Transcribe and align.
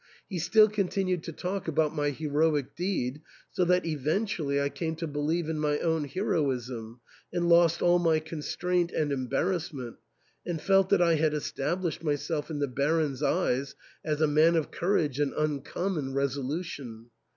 He 0.27 0.39
still 0.39 0.67
continued 0.67 1.21
to 1.25 1.31
talk 1.31 1.67
about 1.67 1.93
my 1.95 2.09
heroic 2.09 2.75
deed, 2.75 3.21
so 3.51 3.63
that 3.65 3.85
eventually 3.85 4.59
I 4.59 4.67
came 4.69 4.95
to 4.95 5.05
believe 5.05 5.47
in 5.47 5.59
my 5.59 5.77
own 5.77 6.05
heroism, 6.05 7.01
and 7.31 7.47
lost 7.47 7.83
all 7.83 7.99
my 7.99 8.17
constraint 8.17 8.91
and 8.91 9.11
embarrassment, 9.11 9.97
and 10.43 10.59
felt 10.59 10.89
that 10.89 11.03
I 11.03 11.17
had 11.17 11.35
established 11.35 12.03
myself 12.03 12.49
in 12.49 12.57
the 12.57 12.67
Baron's 12.67 13.21
eyes 13.21 13.75
as 14.03 14.21
a 14.21 14.27
man 14.27 14.55
of 14.55 14.71
courage 14.71 15.19
and 15.19 15.33
uncommon 15.35 16.15
resolution. 16.15 17.11